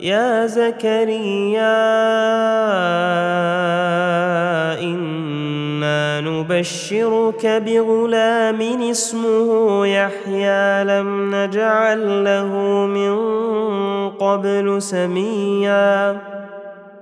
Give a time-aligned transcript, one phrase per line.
[0.00, 1.76] يا زكريا
[4.80, 12.56] إنا نبشرك بغلام اسمه يحيى لم نجعل له
[12.86, 13.14] من
[14.10, 16.29] قبل سميا.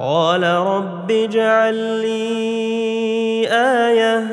[0.00, 4.26] قال رب اجعل لي آية.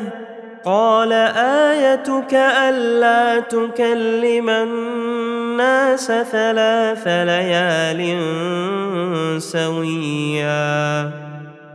[0.65, 8.21] قال آيتك ألا تكلم الناس ثلاث ليال
[9.41, 11.24] سويا.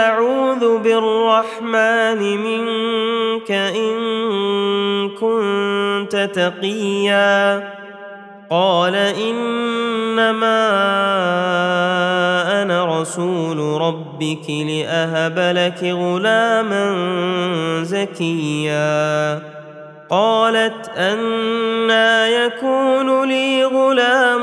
[0.00, 3.98] أعوذ بالرحمن منك إن
[5.08, 7.68] كنت تقيا.
[8.50, 10.60] قال إنما
[12.62, 16.84] أنا رسول ربك لأهب لك غلاما
[17.82, 19.42] زكيا.
[20.10, 24.42] قالت أنا يكون لي غلام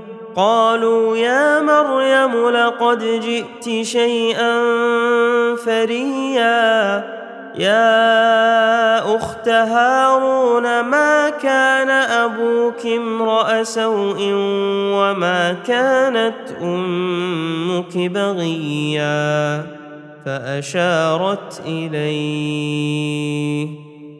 [0.35, 4.61] قالوا يا مريم لقد جئت شيئا
[5.55, 7.03] فريا.
[7.55, 14.17] يا أخت هارون ما كان أبوك امرأ سوء
[14.95, 19.65] وما كانت أمك بغيا؟
[20.25, 23.11] فأشارت إليه.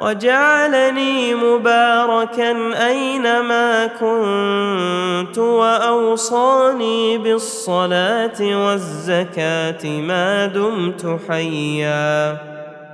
[0.00, 2.50] وجعلني مباركا
[2.86, 12.36] أينما كنت وأوصاني بالصلاة والزكاة ما دمت حيا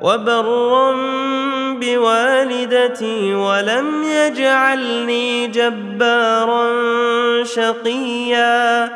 [0.02, 0.92] وبرا
[1.80, 6.66] بوالدتي ولم يجعلني جبارا
[7.44, 8.90] شقيا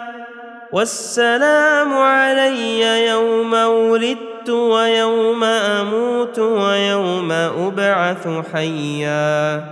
[0.73, 9.65] والسلام علي يوم ولدت ويوم أموت ويوم أبعث حيا.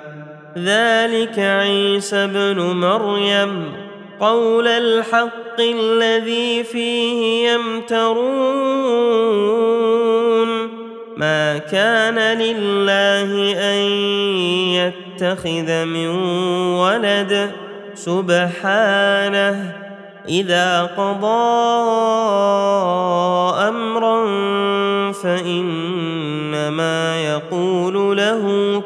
[0.59, 3.73] ذلك عيسى ابن مريم.
[4.21, 8.19] قول الحق الذي فيه يمترون.
[11.17, 13.83] ما كان لله أن
[14.75, 16.09] يتخذ من
[16.75, 17.51] ولد.
[17.95, 19.78] سبحانه
[20.29, 21.29] إذا قضى
[23.69, 24.25] أمرا
[25.13, 28.43] فإنما يقول له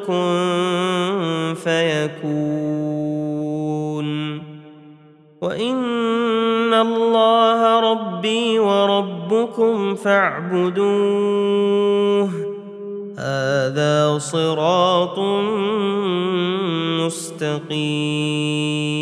[0.07, 3.23] كن فيكون.
[5.43, 10.83] وإن الله ربي وربكم فاعبدوه.
[13.19, 15.19] هذا صراط
[17.07, 19.02] مستقيم.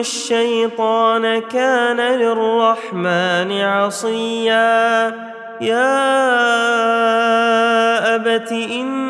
[0.00, 5.14] الشيطان كان للرحمن عصيا.
[5.60, 5.98] يا
[8.14, 9.08] أبت إني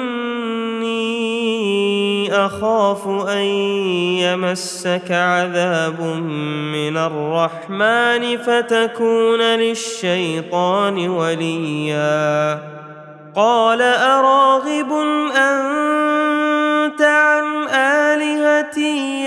[2.32, 3.44] أخاف أن
[4.24, 6.00] يمسك عذاب
[6.72, 12.58] من الرحمن فتكون للشيطان وليا.
[13.36, 14.92] قال أراغب
[15.36, 19.17] أنت عن آلهتي؟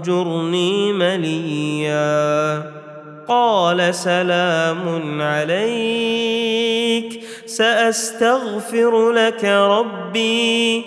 [0.00, 2.62] واهجرني مليا.
[3.28, 7.20] قال سلام عليك.
[7.46, 10.84] سأستغفر لك ربي.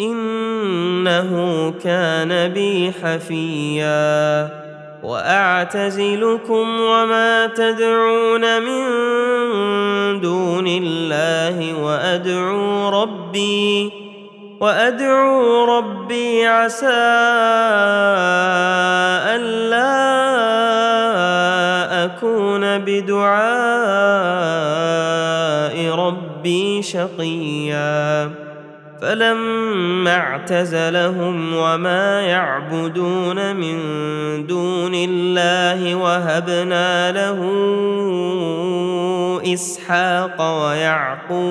[0.00, 4.48] إنه كان بي حفيا.
[5.02, 8.84] وأعتزلكم وما تدعون من
[10.20, 13.99] دون الله وأدعو ربي.
[14.60, 16.86] وأدعو ربي عسى
[19.34, 19.94] ألا
[22.04, 23.30] أكون بدعاء
[25.94, 28.30] ربي شقيا.
[29.02, 33.76] فلما اعتزلهم وما يعبدون من
[34.46, 37.38] دون الله وهبنا له
[39.54, 41.50] إسحاق ويعقوب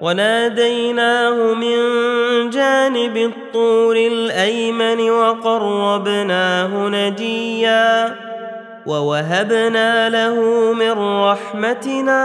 [0.00, 1.76] وناديناه من
[2.50, 8.14] جانب الطور الأيمن وقربناه نجيا
[8.86, 10.34] ووهبنا له
[10.72, 12.22] من رحمتنا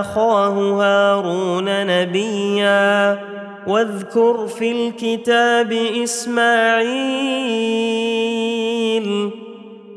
[0.00, 3.18] أخاه هارون نبيا
[3.66, 7.44] واذكر في الكتاب إسماعيل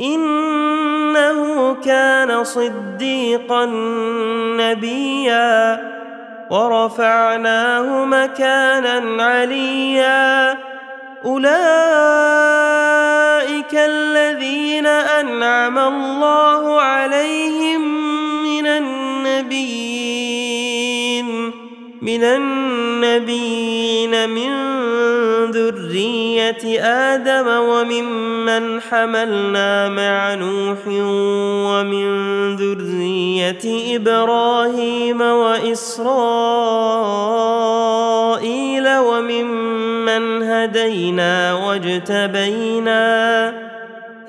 [0.00, 3.64] إنه كان صديقا
[4.56, 5.90] نبيا
[6.50, 10.58] ورفعناه مكانا عليا.
[11.24, 11.50] أولئك
[13.74, 17.80] الذين أنعم الله عليهم
[18.44, 19.00] من النبيين
[22.02, 22.59] من النبيين
[24.26, 24.50] من
[25.50, 30.78] ذرية آدم وممن حملنا مع نوح
[31.66, 32.06] ومن
[32.56, 36.00] ذرية إبراهيم وإسرائيل
[38.98, 43.00] وممن هدينا واجتبينا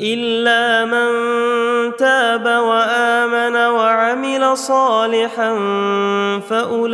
[0.00, 1.10] إلا من
[1.96, 5.54] تاب وآمن وعمل صالحا
[6.48, 6.92] فأولئك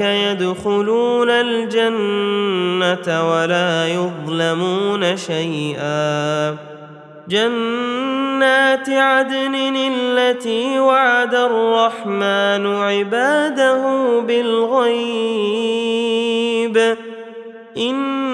[0.00, 6.56] يدخلون الجنة ولا يظلمون شيئا.
[7.28, 13.82] جنات عدن التي وعد الرحمن عباده
[14.20, 15.34] بالغيب.
[17.76, 18.33] انه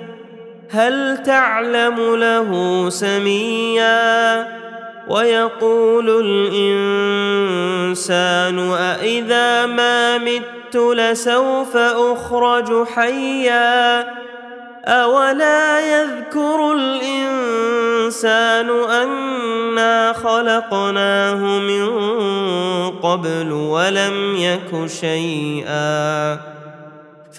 [0.71, 2.49] هل تعلم له
[2.89, 4.47] سميا
[5.07, 6.09] ويقول
[7.91, 13.99] الإنسان أإذا ما مت لسوف أخرج حيا
[14.85, 21.89] أولا يذكر الإنسان أنا خلقناه من
[22.89, 26.37] قبل ولم يك شيئا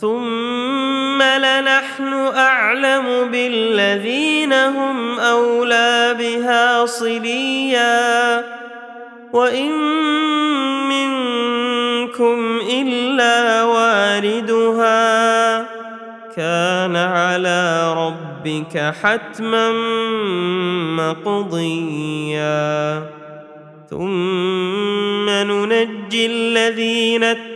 [0.00, 8.44] ثم لنحن اعلم بالذين هم اولى بها صليا
[9.32, 9.70] وان
[10.88, 15.58] منكم الا واردها
[16.36, 19.72] كان على ربك حتما
[20.96, 23.02] مقضيا
[23.90, 27.24] ثم ننجي الذين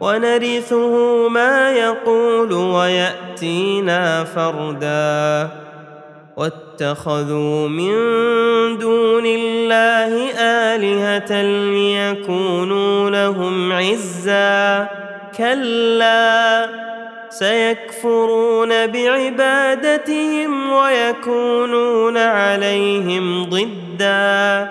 [0.00, 5.50] ونرثه ما يقول ويأتينا فردا.
[6.36, 7.92] واتخذوا من
[8.78, 14.88] دون الله آلهة ليكونوا لهم عزا.
[15.38, 16.68] كلا
[17.30, 24.70] سيكفرون بعبادتهم ويكونون عليهم ضدا.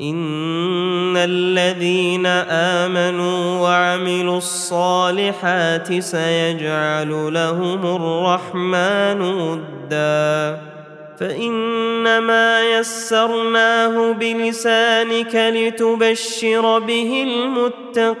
[0.00, 2.26] إن الذين
[2.86, 10.58] آمنوا وعملوا الصالحات سيجعل لهم الرحمن ودا.
[11.20, 17.26] فإنما يسرناه بلسانك لتبشر به
[17.96, 18.20] المتقين.